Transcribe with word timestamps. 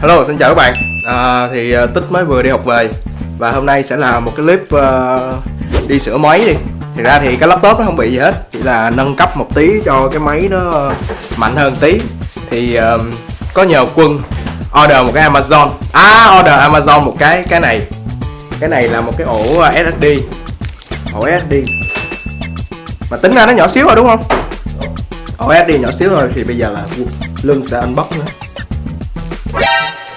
Hello, 0.00 0.24
xin 0.26 0.38
chào 0.38 0.50
các 0.50 0.54
bạn. 0.54 0.74
À, 1.06 1.48
Thì 1.52 1.72
à, 1.72 1.86
Tích 1.86 2.04
mới 2.10 2.24
vừa 2.24 2.42
đi 2.42 2.50
học 2.50 2.64
về 2.64 2.90
Và 3.38 3.52
hôm 3.52 3.66
nay 3.66 3.84
sẽ 3.84 3.96
là 3.96 4.20
một 4.20 4.32
cái 4.36 4.46
clip 4.46 4.60
uh, 4.74 5.88
đi 5.88 5.98
sửa 5.98 6.18
máy 6.18 6.38
đi. 6.46 6.54
Thì 6.96 7.02
ra 7.02 7.20
thì 7.22 7.36
cái 7.36 7.48
laptop 7.48 7.78
nó 7.78 7.84
không 7.84 7.96
bị 7.96 8.10
gì 8.10 8.18
hết 8.18 8.34
Chỉ 8.52 8.58
là 8.62 8.90
nâng 8.90 9.16
cấp 9.16 9.36
một 9.36 9.46
tí 9.54 9.80
cho 9.84 10.08
cái 10.08 10.18
máy 10.18 10.48
nó 10.50 10.92
mạnh 11.36 11.56
hơn 11.56 11.76
tí. 11.80 12.00
Thì 12.50 12.78
uh, 12.78 13.00
có 13.54 13.62
nhờ 13.62 13.86
Quân 13.94 14.20
order 14.82 15.06
một 15.06 15.12
cái 15.14 15.30
Amazon. 15.30 15.68
À, 15.92 16.38
order 16.38 16.54
Amazon 16.54 17.02
một 17.02 17.16
cái 17.18 17.44
cái 17.48 17.60
này. 17.60 17.80
Cái 18.60 18.70
này 18.70 18.88
là 18.88 19.00
một 19.00 19.12
cái 19.18 19.26
ổ 19.26 19.64
SSD 19.72 20.04
Ổ 21.14 21.28
SSD 21.40 21.54
Mà 23.10 23.16
tính 23.16 23.34
ra 23.34 23.46
nó 23.46 23.52
nhỏ 23.52 23.68
xíu 23.68 23.86
rồi 23.86 23.96
đúng 23.96 24.06
không? 24.06 24.22
Ổ 25.38 25.52
SSD 25.54 25.80
nhỏ 25.80 25.90
xíu 25.90 26.10
rồi 26.10 26.28
thì 26.34 26.44
bây 26.44 26.56
giờ 26.56 26.70
là 26.70 26.82
Lưng 27.42 27.66
sẽ 27.66 27.78
unbox 27.80 28.12
nữa 28.12 28.49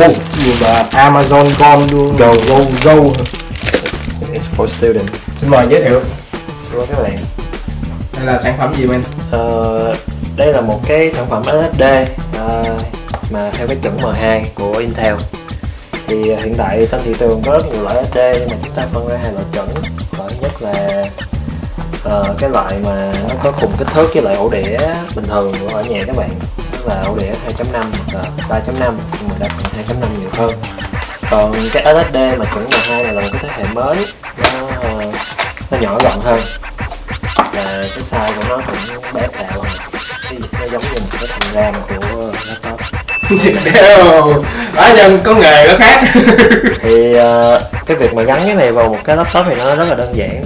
Ồ, 0.00 0.06
nhiều 0.06 0.54
là 0.60 0.84
Amazon 0.92 1.46
con 1.58 1.86
luôn. 1.92 2.16
Go. 2.16 2.32
Go, 2.48 2.58
go 2.84 2.92
It's 4.32 4.56
for 4.56 4.66
student. 4.66 5.08
Xin 5.36 5.50
mời 5.50 5.66
giới 5.70 5.82
thiệu. 5.82 6.00
Đúng 6.72 6.86
các 6.86 7.02
bạn. 7.02 7.18
Đây 8.16 8.26
là 8.26 8.38
sản 8.38 8.54
phẩm 8.58 8.74
gì 8.78 8.86
bên? 8.86 9.02
Ờ, 9.30 9.94
Đây 10.36 10.52
là 10.52 10.60
một 10.60 10.80
cái 10.86 11.12
sản 11.12 11.26
phẩm 11.30 11.42
SSD 11.44 11.82
ờ, 12.38 12.64
mà 13.30 13.50
theo 13.52 13.66
cái 13.66 13.76
chuẩn 13.82 13.96
M2 13.98 14.44
của 14.54 14.72
Intel. 14.72 15.14
Thì 16.06 16.22
hiện 16.22 16.54
tại 16.56 16.86
trên 16.90 17.00
thị 17.04 17.14
trường 17.18 17.42
có 17.46 17.52
rất 17.52 17.66
nhiều 17.72 17.82
loại 17.82 18.04
SSD 18.04 18.18
nhưng 18.40 18.48
mà 18.48 18.56
chúng 18.64 18.74
ta 18.74 18.86
phân 18.92 19.08
ra 19.08 19.16
hai 19.22 19.32
loại 19.32 19.44
chuẩn. 19.52 19.68
Loại 20.18 20.30
nhất 20.40 20.52
là 20.62 21.04
ờ, 22.04 22.34
cái 22.38 22.50
loại 22.50 22.74
mà 22.84 23.12
nó 23.28 23.34
có 23.42 23.52
cùng 23.60 23.72
kích 23.78 23.88
thước 23.94 24.14
với 24.14 24.22
lại 24.22 24.34
ổ 24.34 24.48
đĩa 24.50 24.78
bình 25.16 25.24
thường 25.24 25.52
ở 25.72 25.82
nhà 25.82 26.04
các 26.06 26.16
bạn 26.16 26.30
là 26.86 27.02
ổ 27.06 27.16
đĩa 27.16 27.32
2.5 27.46 27.84
hoặc 28.12 28.24
là 28.48 28.60
3.5 28.66 28.92
nhưng 29.20 29.28
mà 29.28 29.34
đa 29.38 29.48
phần 29.48 29.84
2.5 30.00 30.20
nhiều 30.20 30.30
hơn. 30.32 30.54
Còn 31.30 31.68
cái 31.72 31.84
SSD 31.84 32.16
mà 32.16 32.44
chuẩn 32.54 32.66
M2 32.68 33.02
này 33.02 33.14
là 33.14 33.20
một 33.20 33.28
cái 33.32 33.40
thế 33.42 33.48
hệ 33.56 33.64
mới 33.74 33.96
nó 34.42 34.70
nó 35.70 35.78
nhỏ 35.78 35.98
gọn 36.02 36.20
hơn. 36.20 36.42
Và 37.36 37.84
cái 37.94 38.04
size 38.10 38.32
của 38.36 38.44
nó 38.48 38.56
cũng 38.56 39.12
bé 39.14 39.28
cái 39.32 39.44
nó 40.60 40.66
giống 40.72 40.82
như 40.82 41.00
một 41.00 41.18
cái 41.20 41.28
thành 41.28 41.54
ram 41.54 41.74
của 41.88 42.32
laptop. 42.46 42.80
Cá 44.74 44.92
nhân 44.94 45.20
có 45.24 45.34
nghề 45.34 45.68
nó 45.68 45.74
khác. 45.78 46.04
Thì 46.82 47.12
ờ, 47.12 47.62
cái 47.86 47.96
việc 47.96 48.14
mà 48.14 48.22
gắn 48.22 48.46
cái 48.46 48.54
này 48.54 48.72
vào 48.72 48.88
một 48.88 48.98
cái 49.04 49.16
laptop 49.16 49.46
thì 49.48 49.54
nó 49.54 49.74
rất 49.76 49.88
là 49.88 49.94
đơn 49.94 50.16
giản 50.16 50.44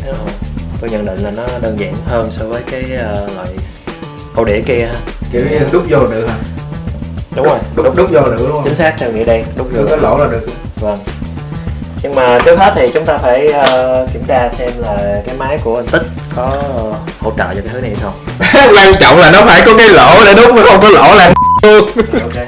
tôi 0.81 0.91
nhận 0.91 1.05
định 1.05 1.25
là 1.25 1.31
nó 1.31 1.43
đơn 1.63 1.77
giản 1.81 1.95
hơn 2.07 2.31
so 2.31 2.45
với 2.45 2.63
cái 2.71 2.85
ờ, 2.99 3.29
loại 3.37 3.49
ổ 4.35 4.45
đĩa 4.45 4.61
kia 4.61 4.89
ha 4.93 5.01
Kiểu 5.35 5.43
như 5.51 5.59
đút 5.73 5.83
vô 5.89 5.99
được 6.07 6.27
hả? 6.29 6.35
đúng 7.37 7.47
rồi 7.47 7.59
Đút, 7.77 7.97
đút 7.97 8.11
vô 8.11 8.21
được 8.21 8.37
đúng 8.39 8.53
không? 8.53 8.65
chính 8.65 8.75
xác 8.75 8.95
theo 8.99 9.13
nghĩa 9.13 9.25
đen 9.25 9.45
Cứ 9.59 9.65
vô. 9.65 9.87
cái 9.89 9.99
lỗ 9.99 10.19
là 10.19 10.27
được. 10.31 10.47
Vâng. 10.81 10.99
Nhưng 12.03 12.15
mà 12.15 12.39
trước 12.45 12.59
hết 12.59 12.73
thì 12.77 12.91
chúng 12.95 13.05
ta 13.05 13.19
phải 13.19 13.47
ờ, 13.49 14.07
kiểm 14.13 14.23
tra 14.29 14.51
xem 14.59 14.71
là 14.79 15.23
cái 15.27 15.37
máy 15.37 15.59
của 15.65 15.77
anh 15.77 15.87
tích 15.87 16.03
có 16.37 16.43
ờ, 16.43 16.93
hỗ 17.21 17.31
trợ 17.39 17.45
cho 17.55 17.61
cái 17.61 17.69
thứ 17.73 17.81
này 17.81 17.91
hay 17.91 17.99
không. 18.03 18.13
Quan 18.77 18.95
trọng 19.01 19.19
là 19.19 19.31
nó 19.31 19.43
phải 19.47 19.63
có 19.67 19.73
cái 19.79 19.89
lỗ 19.89 20.25
để 20.25 20.35
đút 20.35 20.67
không 20.69 20.81
có 20.81 20.89
lỗ 20.89 21.15
là 21.15 21.33
ok 22.23 22.47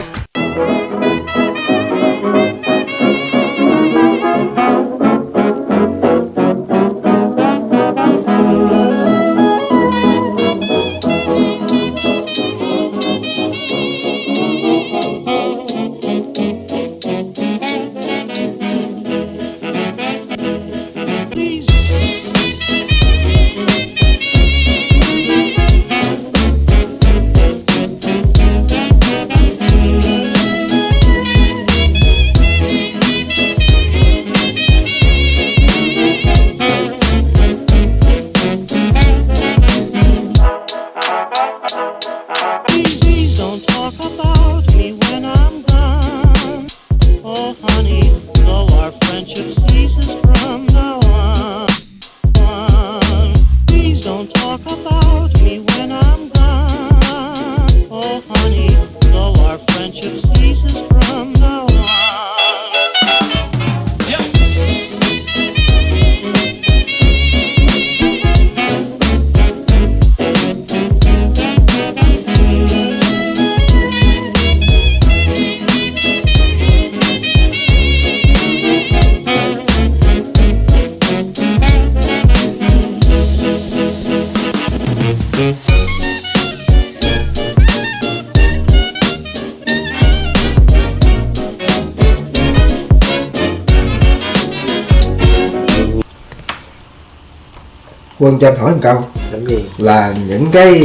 Quân 98.19 98.39
cho 98.39 98.49
anh 98.49 98.57
hỏi 98.57 98.73
một 98.73 98.79
câu. 98.83 99.05
Làm 99.33 99.47
gì? 99.47 99.65
Là 99.79 100.15
những 100.27 100.47
cái 100.53 100.83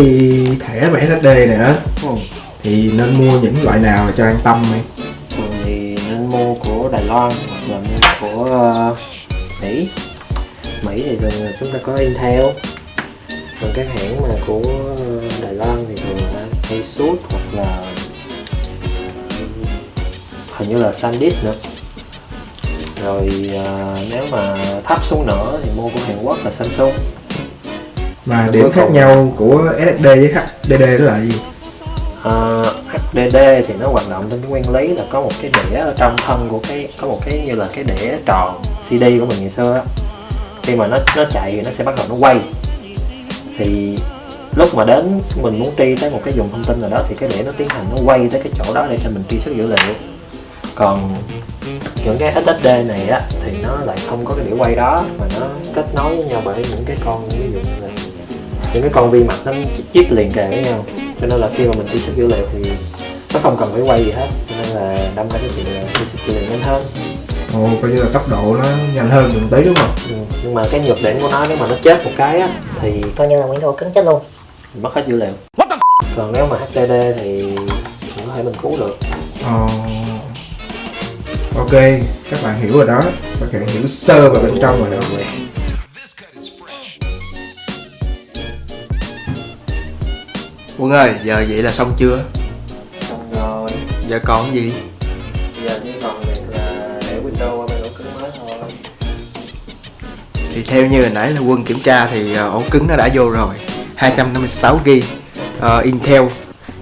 thẻ 0.59 0.89
mà 0.89 0.99
SSD 0.99 1.25
này 1.25 1.47
á 1.55 1.75
Ừ. 2.03 2.09
Thì 2.63 2.91
nên 2.91 3.15
mua 3.17 3.39
những 3.39 3.63
loại 3.63 3.79
nào 3.79 4.05
là 4.05 4.11
cho 4.17 4.23
an 4.23 4.37
tâm 4.43 4.63
Thường 5.37 5.53
thì 5.65 5.97
nên 6.09 6.29
mua 6.29 6.55
của 6.55 6.89
Đài 6.91 7.03
Loan 7.03 7.31
hoặc 7.49 7.61
là 7.69 7.79
mua 7.79 7.97
của 8.21 8.43
ờ, 8.45 8.95
Mỹ. 9.61 9.87
Mỹ 10.81 11.03
thì 11.05 11.15
thường 11.15 11.45
là 11.45 11.51
chúng 11.59 11.71
ta 11.71 11.79
có 11.83 11.95
Intel. 11.95 12.45
Còn 13.61 13.71
các 13.75 13.85
hãng 13.95 14.21
mà 14.21 14.35
của 14.47 14.61
Đài 15.41 15.53
Loan 15.53 15.85
thì 15.89 15.95
thường 15.95 16.17
là 16.33 16.45
Asus 16.69 17.19
hoặc 17.29 17.53
là 17.53 17.85
hình 20.57 20.69
như 20.69 20.77
là 20.77 20.93
SanDisk 20.93 21.43
nữa 21.43 21.53
rồi 23.03 23.49
ờ, 23.65 23.97
nếu 24.09 24.23
mà 24.31 24.55
thấp 24.83 25.05
xuống 25.05 25.25
nữa 25.27 25.59
thì 25.63 25.69
mua 25.75 25.89
của 25.89 25.99
Hàn 26.07 26.17
Quốc 26.23 26.37
là 26.45 26.51
Samsung 26.51 26.91
Mà 28.25 28.47
điểm 28.51 28.71
khác 28.71 28.81
cùng. 28.85 28.93
nhau 28.93 29.33
của 29.37 29.61
SSD 29.77 30.03
với 30.05 30.33
HDD 30.33 30.99
đó 30.99 31.05
là 31.05 31.19
gì? 31.21 31.31
Ờ, 32.23 32.63
HDD 32.89 33.35
thì 33.67 33.73
nó 33.79 33.87
hoạt 33.87 34.09
động 34.09 34.27
trên 34.31 34.41
cái 34.41 34.49
nguyên 34.49 34.69
lý 34.73 34.87
là 34.87 35.03
có 35.09 35.21
một 35.21 35.31
cái 35.41 35.51
đĩa 35.71 35.77
ở 35.79 35.93
trong 35.97 36.15
thân 36.25 36.47
của 36.49 36.59
cái 36.67 36.87
có 37.01 37.07
một 37.07 37.19
cái 37.25 37.41
như 37.45 37.55
là 37.55 37.67
cái 37.73 37.83
đĩa 37.83 38.17
tròn 38.25 38.61
CD 38.89 39.03
của 39.19 39.25
mình 39.25 39.37
ngày 39.41 39.49
xưa 39.49 39.73
á 39.73 39.81
khi 40.63 40.75
mà 40.75 40.87
nó 40.87 40.97
nó 41.17 41.23
chạy 41.31 41.51
thì 41.51 41.61
nó 41.61 41.71
sẽ 41.71 41.83
bắt 41.83 41.95
đầu 41.97 42.05
nó 42.09 42.15
quay 42.15 42.39
thì 43.57 43.97
lúc 44.55 44.75
mà 44.75 44.83
đến 44.85 45.21
mình 45.41 45.59
muốn 45.59 45.69
tri 45.77 45.95
tới 45.95 46.09
một 46.09 46.21
cái 46.25 46.33
dùng 46.37 46.49
thông 46.51 46.63
tin 46.63 46.81
nào 46.81 46.89
đó 46.89 47.03
thì 47.09 47.15
cái 47.19 47.29
đĩa 47.29 47.43
nó 47.43 47.51
tiến 47.57 47.69
hành 47.69 47.85
nó 47.91 47.97
quay 48.05 48.27
tới 48.31 48.41
cái 48.43 48.53
chỗ 48.57 48.73
đó 48.73 48.87
để 48.89 48.97
cho 49.03 49.09
mình 49.09 49.23
truy 49.29 49.39
xuất 49.39 49.55
dữ 49.57 49.67
liệu 49.67 49.77
còn 50.81 51.15
những 52.05 52.17
cái 52.19 52.33
SSD 52.33 52.65
này 52.65 53.07
á 53.09 53.21
thì 53.43 53.51
nó 53.63 53.77
lại 53.85 53.97
không 54.09 54.25
có 54.25 54.33
cái 54.33 54.45
đĩa 54.45 54.55
quay 54.57 54.75
đó 54.75 55.03
mà 55.19 55.25
nó 55.39 55.47
kết 55.73 55.85
nối 55.95 56.15
với 56.15 56.25
nhau 56.25 56.41
bởi 56.45 56.65
những 56.69 56.83
cái 56.85 56.97
con 57.05 57.29
ví 57.29 57.49
dụ 57.53 57.59
như 57.59 57.81
là 57.81 57.87
những 58.73 58.81
cái 58.83 58.91
con 58.93 59.11
vi 59.11 59.23
mạch 59.23 59.45
nó 59.45 59.51
chip 59.93 60.11
liền 60.11 60.31
kề 60.31 60.47
với 60.47 60.63
nhau. 60.63 60.85
Cho 61.21 61.27
nên 61.27 61.39
là 61.39 61.49
khi 61.55 61.67
mà 61.67 61.73
mình 61.77 61.87
truy 61.91 61.99
xuất 61.99 62.13
dữ 62.15 62.27
liệu 62.27 62.47
thì 62.53 62.71
nó 63.33 63.39
không 63.43 63.57
cần 63.59 63.69
phải 63.73 63.81
quay 63.81 64.05
gì 64.05 64.11
hết 64.11 64.27
cho 64.49 64.55
nên 64.61 64.67
là 64.67 65.09
đâm 65.15 65.29
ra 65.29 65.39
cái 65.41 65.49
chuyện 65.55 65.65
là 65.65 65.81
cái 65.93 66.03
sự 66.11 66.17
kiện 66.27 66.49
nhanh 66.49 66.61
hơn. 66.61 66.83
Ồ 67.53 67.69
coi 67.81 67.91
như 67.91 68.01
là 68.01 68.09
tốc 68.13 68.29
độ 68.29 68.55
nó 68.57 68.69
nhanh 68.95 69.09
hơn 69.09 69.31
một 69.33 69.47
tí 69.51 69.63
đúng 69.63 69.75
không? 69.75 69.89
Ừ. 70.09 70.15
nhưng 70.43 70.53
mà 70.53 70.63
cái 70.71 70.81
nhược 70.87 71.03
điểm 71.03 71.21
của 71.21 71.29
nó 71.31 71.45
nếu 71.47 71.57
mà 71.57 71.67
nó 71.67 71.75
chết 71.83 72.05
một 72.05 72.11
cái 72.17 72.39
á 72.39 72.49
thì 72.81 73.03
coi 73.15 73.27
như 73.27 73.37
là 73.37 73.45
Nguyễn 73.45 73.61
Thu 73.61 73.71
cứng 73.71 73.91
chết 73.91 74.05
luôn. 74.05 74.21
mất 74.81 74.93
hết 74.93 75.03
dữ 75.07 75.15
liệu. 75.15 75.33
Còn 76.15 76.31
nếu 76.33 76.47
mà 76.51 76.57
HDD 76.57 76.91
thì 77.19 77.55
có 78.27 78.33
thể 78.35 78.43
mình 78.43 78.55
cứu 78.61 78.77
được. 78.77 78.97
Ờ, 79.45 79.67
ok 81.55 81.71
các 82.29 82.43
bạn 82.43 82.61
hiểu 82.61 82.77
rồi 82.77 82.87
đó. 82.87 83.01
Các 83.39 83.53
bạn 83.53 83.67
hiểu 83.67 83.87
sơ 83.87 84.29
vào 84.29 84.41
bên 84.43 84.53
trong 84.61 84.79
rồi 84.79 84.89
đó 84.91 84.97
Quân 90.77 90.91
ơi 90.91 91.13
giờ 91.23 91.45
vậy 91.49 91.63
là 91.63 91.71
xong 91.71 91.93
chưa? 91.97 92.23
Xong 93.09 93.33
rồi. 93.35 93.69
Giờ 94.07 94.19
còn 94.25 94.53
gì? 94.53 94.73
Giờ 95.65 95.79
chỉ 95.83 95.89
còn 96.03 96.21
việc 96.21 96.41
là 96.49 96.99
để 97.01 97.19
Windows 97.23 97.57
qua 97.57 97.67
bên 97.67 97.81
ổ 97.81 97.89
cứng 97.97 98.07
mới 98.21 98.31
thôi. 98.39 98.71
Thì 100.53 100.63
theo 100.63 100.85
như 100.85 101.01
hồi 101.01 101.11
nãy 101.13 101.31
là 101.31 101.39
quân 101.39 101.63
kiểm 101.63 101.79
tra 101.79 102.07
thì 102.07 102.35
ờ, 102.35 102.49
ổ 102.49 102.63
cứng 102.71 102.87
nó 102.87 102.95
đã 102.95 103.09
vô 103.13 103.29
rồi. 103.29 103.55
256 103.95 104.79
GB 104.85 104.89
uh, 105.65 105.83
Intel. 105.83 106.23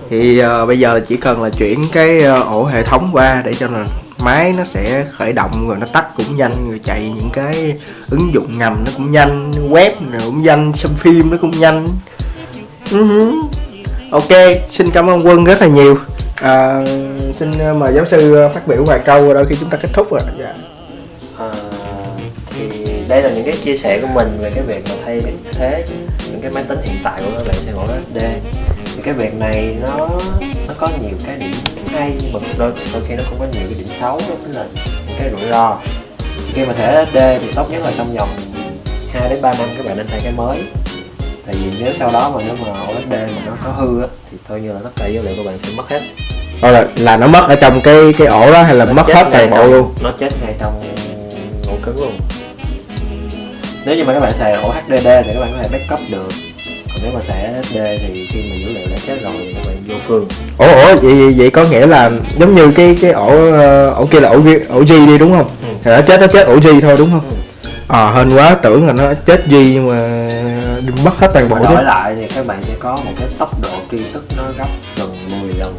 Thì 0.10 0.40
ờ, 0.40 0.66
bây 0.66 0.80
giờ 0.80 1.02
chỉ 1.08 1.18
cần 1.18 1.44
là 1.44 1.50
chuyển 1.50 1.86
cái 1.92 2.22
ờ, 2.22 2.42
ổ 2.42 2.66
hệ 2.66 2.84
thống 2.84 3.10
qua 3.14 3.42
để 3.46 3.54
cho 3.54 3.68
là 3.68 3.86
máy 4.20 4.54
nó 4.58 4.64
sẽ 4.64 5.06
khởi 5.12 5.34
động 5.34 5.68
rồi 5.68 5.78
nó 5.80 5.86
tắt 5.94 6.06
cũng 6.18 6.38
nhanh 6.38 6.70
rồi 6.70 6.80
chạy 6.84 7.12
những 7.16 7.30
cái 7.34 7.78
ứng 8.10 8.34
dụng 8.34 8.58
ngầm 8.58 8.84
nó 8.86 8.92
cũng 8.98 9.12
nhanh 9.12 9.52
web 9.70 9.92
rồi 10.12 10.22
cũng 10.26 10.42
nhanh 10.42 10.74
xem 10.74 10.92
phim 10.98 11.32
nó 11.32 11.38
cũng 11.42 11.60
nhanh 11.60 11.88
uh-huh. 12.90 13.42
ok 14.12 14.62
xin 14.70 14.90
cảm 14.92 15.10
ơn 15.10 15.28
quân 15.28 15.44
rất 15.44 15.62
là 15.62 15.68
nhiều 15.68 15.98
à, 16.36 16.86
xin 17.36 17.52
ờ, 17.60 17.74
mời 17.74 17.94
giáo 17.94 18.06
sư 18.06 18.36
ờ, 18.36 18.50
phát 18.50 18.68
biểu 18.68 18.84
vài 18.84 19.00
câu 19.06 19.26
rồi 19.26 19.34
đôi 19.34 19.46
khi 19.46 19.56
chúng 19.60 19.70
ta 19.70 19.78
kết 19.78 19.90
thúc 19.94 20.12
rồi 20.12 20.22
dạ. 20.40 20.54
à, 21.38 21.50
thì 22.52 22.86
đây 23.08 23.22
là 23.22 23.30
những 23.30 23.46
cái 23.46 23.56
chia 23.62 23.78
sẻ 23.78 24.00
của 24.02 24.08
mình 24.14 24.38
về 24.42 24.52
cái 24.56 24.64
việc 24.64 24.84
mà 24.90 24.96
thay 25.06 25.22
thế 25.54 25.86
những 26.32 26.42
cái 26.42 26.52
máy 26.52 26.64
tính 26.64 26.80
hiện 26.84 26.98
tại 27.04 27.22
của 27.26 27.32
các 27.38 27.48
bạn 27.48 27.56
sang 27.66 27.78
ổ 27.78 27.86
SSD 27.88 28.24
thì 28.96 29.02
cái 29.04 29.14
việc 29.14 29.34
này 29.34 29.76
nó 29.82 30.10
nó 30.68 30.74
có 30.78 30.90
nhiều 31.02 31.18
cái 31.26 31.36
điểm 31.36 31.56
hay 31.92 32.12
nhưng 32.22 32.34
mà 32.34 32.40
đôi, 32.58 32.72
đôi 32.94 33.02
khi 33.08 33.16
nó 33.16 33.24
cũng 33.30 33.40
có 33.40 33.46
nhiều 33.54 33.64
cái 33.70 33.80
điểm 33.80 33.88
xấu 34.02 34.20
đó 34.20 34.36
tức 34.46 34.54
là 34.54 34.66
những 35.08 35.18
cái 35.20 35.30
rủi 35.32 35.52
ro. 35.52 35.78
Thì 36.20 36.54
khi 36.54 36.66
mà 36.66 36.74
thẻ 36.74 37.06
SSD 37.06 37.18
thì 37.18 37.52
tốt 37.56 37.72
nhất 37.72 37.82
là 37.86 37.92
trong 37.98 38.16
vòng 38.16 38.30
2 39.14 39.30
đến 39.30 39.42
3 39.42 39.54
năm 39.54 39.70
các 39.78 39.86
bạn 39.86 39.98
nên 39.98 40.08
thay 40.08 40.20
cái 40.24 40.34
mới. 40.38 40.58
Tại 41.46 41.56
vì 41.64 41.72
nếu 41.84 41.94
sau 41.94 42.12
đó 42.12 42.32
mà 42.36 42.42
nếu 42.46 42.56
mà 42.66 42.82
OSD 42.84 43.12
mà 43.12 43.42
nó 43.46 43.52
có 43.64 43.72
hư 43.72 44.02
á 44.02 44.08
thì 44.32 44.38
thôi 44.48 44.62
như 44.62 44.74
là 44.74 44.80
tất 44.84 44.90
cả 44.96 45.08
dữ 45.08 45.22
liệu 45.22 45.34
của 45.38 45.44
bạn 45.44 45.60
sẽ 45.60 45.70
mất 45.76 45.90
hết. 45.90 46.02
Thôi 46.62 46.72
là, 46.72 46.86
là 46.96 47.18
nó 47.18 47.28
mất 47.28 47.48
ở 47.48 47.56
trong 47.56 47.82
cái 47.82 48.14
cái 48.18 48.28
ổ 48.28 48.52
đó 48.52 48.64
hay 48.64 48.76
là 48.76 48.86
Nó 48.86 48.94
mất 48.94 49.08
hết 49.08 49.28
toàn 49.32 49.50
bộ 49.50 49.68
luôn? 49.68 49.94
Nó 50.02 50.12
chết 50.20 50.30
ngay 50.44 50.54
trong 50.60 50.96
ổ 51.68 51.76
cứng 51.84 52.00
luôn. 52.00 52.20
Nếu 53.86 53.96
như 53.96 54.04
mà 54.04 54.14
các 54.14 54.20
bạn 54.20 54.34
xài 54.34 54.54
ổ 54.54 54.70
HDD 54.70 55.08
thì 55.26 55.34
các 55.34 55.40
bạn 55.40 55.52
có 55.52 55.64
thể 55.64 55.70
backup 55.72 56.00
được 56.10 56.30
nếu 57.04 57.12
mà 57.14 57.22
xài 57.22 57.50
SSD 57.64 57.76
thì 57.76 58.28
khi 58.32 58.40
mà 58.50 58.56
dữ 58.66 58.74
liệu 58.74 58.88
đã 58.92 58.98
chết 59.08 59.18
rồi 59.24 59.34
thì 59.38 59.54
bạn 59.54 59.76
vô 59.88 59.96
phương 60.08 60.28
ổ 60.58 60.66
ổ 60.68 60.96
vậy, 60.96 61.34
vậy, 61.38 61.50
có 61.50 61.64
nghĩa 61.64 61.86
là 61.88 62.12
giống 62.40 62.56
như 62.56 62.72
cái 62.72 62.98
cái 63.02 63.12
ổ 63.12 63.52
ờ, 63.52 63.90
ổ 63.90 64.06
kia 64.06 64.20
là 64.20 64.30
ổ 64.30 64.42
ổ 64.70 64.80
G 64.82 64.90
đi 64.90 65.18
đúng 65.18 65.32
không 65.32 65.50
Ừ. 65.62 65.68
thì 65.84 65.92
nó 65.92 66.02
chết 66.02 66.22
nó 66.22 66.28
chết 66.28 66.48
ổ 66.48 66.56
G 66.60 66.68
thôi 66.82 66.96
đúng 66.98 67.10
không 67.12 67.30
Ừ. 67.30 67.36
ờ 67.88 68.14
hên 68.16 68.30
quá 68.38 68.56
tưởng 68.62 68.88
là 68.88 68.94
nó 68.94 69.14
chết 69.26 69.48
G 69.48 69.52
nhưng 69.54 69.90
mà 69.90 70.30
mất 71.04 71.12
hết 71.20 71.32
toàn 71.34 71.50
bộ 71.50 71.56
chứ 71.60 71.76
đổi 71.76 71.84
lại 71.84 72.16
thì 72.16 72.28
các 72.36 72.48
bạn 72.48 72.64
sẽ 72.68 72.74
có 72.80 72.96
một 72.96 73.12
cái 73.20 73.28
tốc 73.38 73.62
độ 73.62 73.70
truy 73.92 74.00
xuất 74.14 74.24
nó 74.38 74.44
gấp 74.58 74.68
gần 74.98 75.42
10 75.42 75.54
lần 75.54 75.76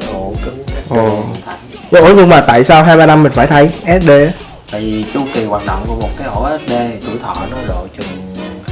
cái 0.00 0.10
ổ 0.12 0.32
cứng 0.44 0.58
Ồ. 0.88 1.10
hiện 1.10 1.42
tại 1.46 2.00
ủa 2.02 2.08
nhưng 2.16 2.28
mà 2.28 2.40
tại 2.40 2.64
sao 2.64 2.82
hai 2.84 2.96
ba 2.96 3.06
năm 3.06 3.22
mình 3.22 3.32
phải 3.32 3.46
thay 3.46 3.70
SD 4.00 4.10
tại 4.72 4.80
vì 4.80 5.04
chu 5.14 5.20
kỳ 5.34 5.44
hoạt 5.44 5.66
động 5.66 5.84
của 5.88 5.94
một 6.00 6.08
cái 6.18 6.28
ổ 6.28 6.48
SSD 6.58 6.72
tuổi 7.06 7.16
thọ 7.22 7.34
nó 7.50 7.56
độ 7.68 7.86
chừng 7.98 8.06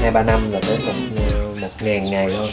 hai 0.02 0.10
ba 0.10 0.22
năm 0.22 0.52
là 0.52 0.60
tới 0.66 0.78
một 0.86 0.92
một 1.60 1.68
ngàn 1.80 2.10
ngày 2.10 2.30
thôi. 2.36 2.52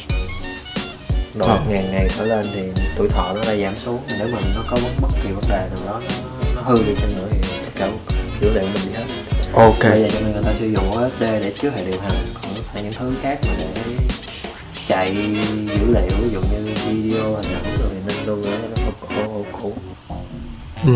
Độ 1.35 1.47
một 1.47 1.61
ngàn 1.69 1.91
ngày 1.91 2.07
trở 2.17 2.25
lên 2.25 2.45
thì 2.53 2.61
tuổi 2.97 3.09
thọ 3.09 3.33
nó 3.33 3.41
đã 3.47 3.55
giảm 3.55 3.77
xuống. 3.77 3.99
Nếu 4.19 4.27
mà 4.27 4.39
nó 4.55 4.63
có 4.69 4.77
bất 5.01 5.09
kỳ 5.23 5.29
vấn 5.31 5.43
đề 5.49 5.57
nào 5.57 5.79
đó 5.85 6.01
nó, 6.09 6.15
nó 6.55 6.61
hư 6.61 6.75
đi 6.77 6.93
chăng 7.01 7.15
nữa 7.15 7.27
thì 7.31 7.37
tất 7.65 7.71
cả 7.75 7.89
dữ 8.41 8.53
liệu 8.53 8.63
mình 8.63 8.81
đi 8.85 8.93
hết. 8.93 9.05
Ok. 9.53 9.79
Bây 9.79 10.01
giờ 10.01 10.07
cho 10.13 10.19
nên 10.19 10.33
người 10.33 10.43
ta 10.43 10.51
sử 10.59 10.67
dụng 10.67 10.91
OSD 10.91 11.21
để 11.21 11.53
chứa 11.61 11.69
hệ 11.75 11.85
điều 11.85 12.01
hành 12.01 12.11
còn 12.43 12.51
phải 12.73 12.83
những 12.83 12.93
thứ 12.99 13.13
khác 13.21 13.39
mà 13.43 13.53
để 13.57 13.95
chạy 14.87 15.15
dữ 15.67 15.85
liệu 15.93 16.17
ví 16.21 16.29
dụ 16.29 16.39
như 16.39 16.73
video 16.85 17.35
hình 17.35 17.53
ảnh 17.53 17.77
rồi 17.79 17.89
thì 17.91 17.99
nên 18.07 18.43
ở 18.43 18.57
nó 18.75 18.91
có 19.01 19.23
ổ 19.23 19.45
cũ. 19.51 19.73
Ừ. 20.85 20.91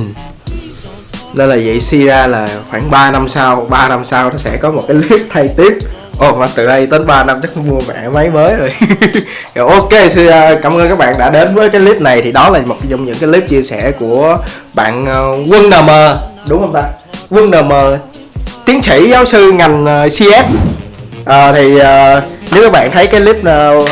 nên 1.34 1.50
là 1.50 1.56
vậy 1.56 1.82
suy 1.82 2.06
ra 2.06 2.28
là 2.28 2.60
khoảng 2.70 2.92
3 2.92 3.12
năm 3.12 3.28
sau 3.28 3.68
3 3.70 3.88
năm 3.88 4.06
sau 4.06 4.30
nó 4.30 4.38
sẽ 4.38 4.58
có 4.58 4.72
một 4.72 4.84
cái 4.88 4.98
clip 4.98 5.22
thay 5.30 5.48
tiếp 5.58 5.78
Ồ 6.20 6.36
mà 6.36 6.48
từ 6.56 6.68
đây 6.68 6.88
đến 6.88 7.08
3 7.08 7.24
năm 7.24 7.40
chắc 7.42 7.58
mua 7.58 7.80
mẹ 7.88 8.10
máy 8.14 8.30
mới 8.30 8.56
rồi. 8.56 8.74
Rồi 9.56 9.70
ok 9.72 9.90
thì 10.14 10.28
à, 10.28 10.56
cảm 10.62 10.78
ơn 10.78 10.90
các 10.90 10.98
bạn 10.98 11.16
đã 11.18 11.30
đến 11.30 11.56
với 11.56 11.70
cái 11.70 11.82
clip 11.82 12.02
này. 12.02 12.22
Thì 12.22 12.32
đó 12.32 12.50
là 12.50 12.60
một 12.66 12.76
trong 12.90 13.06
những 13.06 13.16
cái 13.20 13.30
clip 13.30 13.50
chia 13.50 13.62
sẻ 13.62 13.92
của 13.92 14.38
bạn 14.74 15.06
ờ, 15.06 15.30
Quân 15.52 15.70
NM 15.70 15.90
Đúng 16.48 16.62
không 16.62 16.74
ta? 16.74 16.84
Quân 17.30 17.52
NM 17.52 17.72
Tiến 18.66 18.82
sĩ 18.82 19.10
giáo 19.10 19.26
sư 19.26 19.52
ngành 19.52 19.86
à, 19.86 20.08
CS 20.08 20.46
À, 21.26 21.52
Thì 21.52 21.74
nếu 22.52 22.64
các 22.64 22.72
bạn 22.72 22.92
thấy 22.92 23.08
cái 23.08 23.22
clip 23.22 23.38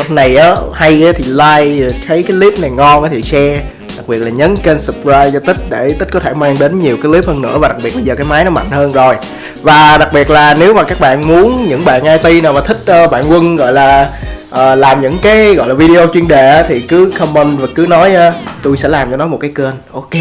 này 0.08 0.36
á 0.36 0.56
hay 0.74 1.06
á, 1.06 1.12
thì 1.16 1.24
like 1.24 1.94
Thấy 2.06 2.22
cái 2.22 2.36
clip 2.36 2.58
này 2.58 2.70
ngon 2.70 3.02
á 3.02 3.10
thì 3.12 3.22
share. 3.22 3.60
Đặc 3.96 4.08
biệt 4.08 4.18
là 4.18 4.30
nhấn 4.30 4.56
kênh 4.56 4.78
subscribe 4.78 5.30
cho 5.32 5.40
tích 5.46 5.56
để 5.70 5.94
tích 5.98 6.08
có 6.12 6.20
thể 6.20 6.32
mang 6.34 6.56
đến 6.60 6.78
nhiều 6.78 6.96
cái 6.96 7.02
clip 7.02 7.26
hơn 7.26 7.42
nữa. 7.42 7.58
Và 7.58 7.68
đặc 7.68 7.76
biệt 7.82 7.94
bây 7.94 8.02
giờ 8.02 8.14
cái 8.14 8.26
máy 8.26 8.44
nó 8.44 8.50
mạnh 8.50 8.70
hơn 8.70 8.92
rồi 8.92 9.16
và 9.62 9.98
đặc 9.98 10.12
biệt 10.12 10.30
là 10.30 10.54
nếu 10.54 10.74
mà 10.74 10.82
các 10.82 11.00
bạn 11.00 11.28
muốn 11.28 11.68
những 11.68 11.84
bạn 11.84 12.04
IT 12.22 12.42
nào 12.42 12.52
mà 12.52 12.60
thích 12.60 12.78
ờ, 12.86 13.08
bạn 13.08 13.24
quân 13.30 13.56
gọi 13.56 13.72
là 13.72 14.10
ờ, 14.50 14.74
làm 14.74 15.00
những 15.02 15.18
cái 15.22 15.54
gọi 15.54 15.68
là 15.68 15.74
video 15.74 16.06
chuyên 16.12 16.28
đề 16.28 16.50
á, 16.50 16.64
thì 16.68 16.80
cứ 16.80 17.12
comment 17.18 17.58
và 17.60 17.66
cứ 17.74 17.86
nói 17.86 18.14
ờ, 18.14 18.32
tôi 18.62 18.76
sẽ 18.76 18.88
làm 18.88 19.10
cho 19.10 19.16
nó 19.16 19.26
một 19.26 19.38
cái 19.40 19.52
kênh. 19.54 19.74
Ok. 19.92 20.14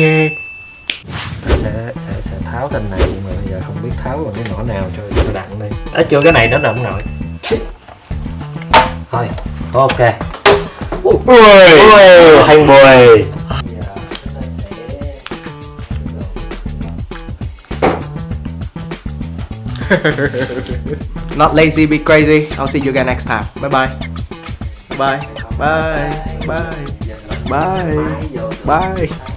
Sẽ 1.48 1.72
sẽ 1.96 2.22
sẽ 2.22 2.36
tháo 2.52 2.70
tên 2.74 2.82
này 2.92 3.00
nhưng 3.06 3.22
mà 3.26 3.32
bây 3.44 3.52
giờ 3.52 3.60
không 3.66 3.76
biết 3.84 3.90
tháo 4.04 4.18
bằng 4.18 4.34
cái 4.36 4.46
nỏ 4.50 4.74
nào 4.74 4.84
cho 4.98 5.04
cho 5.16 5.34
đặng 5.34 5.60
đây. 5.60 5.70
À, 5.94 6.04
chưa 6.10 6.22
cái 6.22 6.32
này 6.32 6.48
nó 6.48 6.58
nằm 6.58 6.84
nổi. 6.84 7.02
Thôi 9.12 9.28
ok. 9.74 10.00
Ui! 11.04 11.16
Ui! 11.26 12.44
Hành 12.48 12.68
bùi 12.68 13.26
not 21.38 21.56
lazy 21.56 21.86
be 21.86 22.00
crazy. 22.00 22.48
I'll 22.58 22.68
see 22.68 22.80
you 22.80 22.90
again 22.92 23.06
next 23.06 23.26
time. 23.26 23.46
Bye 23.62 23.70
bye. 23.70 24.00
Bye. 24.98 25.22
Bye. 25.58 26.44
Bye. 26.46 26.88
Bye. 27.50 28.56
Bye 28.66 29.37